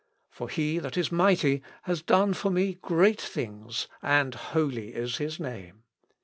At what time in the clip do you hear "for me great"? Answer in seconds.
2.33-3.19